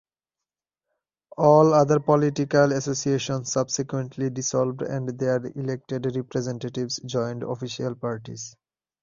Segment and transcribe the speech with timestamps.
[1.37, 8.55] All other political associations subsequently dissolved and their elected representatives joined official parties.